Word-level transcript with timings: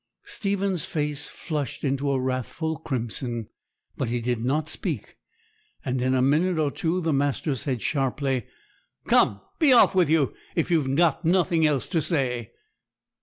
Stephen's 0.25 0.83
face 0.83 1.27
flushed 1.27 1.83
into 1.83 2.09
a 2.09 2.19
wrathful 2.19 2.75
crimson, 2.77 3.49
but 3.97 4.09
he 4.09 4.19
did 4.19 4.43
not 4.43 4.67
speak; 4.67 5.15
and 5.85 6.01
in 6.01 6.15
a 6.15 6.23
minute 6.23 6.57
or 6.57 6.71
two 6.71 7.01
the 7.01 7.13
master 7.13 7.53
said 7.53 7.83
sharply, 7.83 8.47
'Come, 9.05 9.41
be 9.59 9.71
off 9.71 9.93
with 9.93 10.09
you, 10.09 10.33
if 10.55 10.71
you've 10.71 10.95
got 10.95 11.23
nothing 11.23 11.67
else 11.67 11.87
to 11.89 12.01
say.' 12.01 12.51